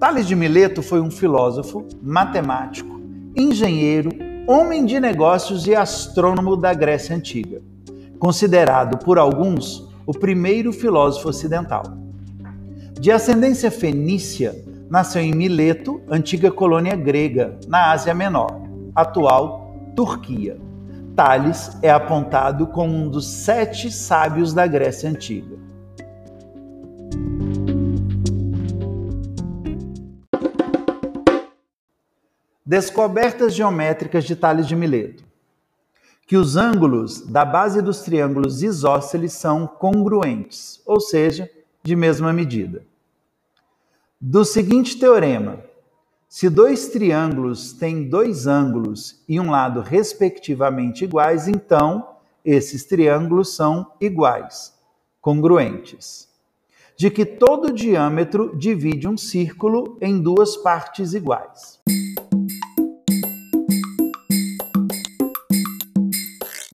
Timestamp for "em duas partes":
60.00-61.14